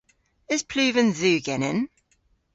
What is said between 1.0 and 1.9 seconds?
dhu genen?